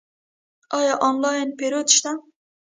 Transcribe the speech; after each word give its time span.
آیا 0.79 0.93
آنلاین 1.09 1.49
پیرود 1.59 1.87
شته؟ 1.95 2.11